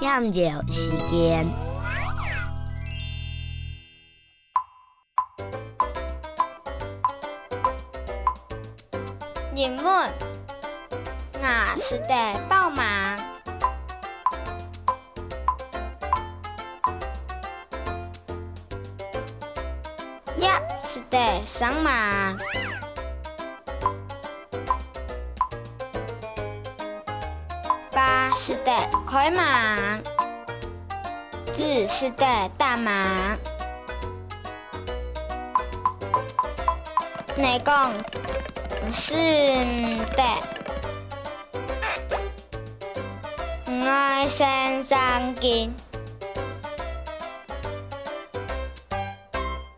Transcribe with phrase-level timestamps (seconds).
[0.00, 0.40] 念着
[0.72, 1.46] 时间。
[9.54, 10.10] 人问：
[11.42, 13.18] 我是得帮忙，
[20.38, 20.50] 也
[20.82, 22.38] 是得上忙。
[28.36, 28.72] 是得
[29.06, 30.02] 开忙，
[31.52, 32.24] 子是得
[32.56, 32.94] 大忙。
[37.36, 37.92] 你讲
[38.92, 40.22] 是唔得，
[43.86, 45.89] 爱先生见。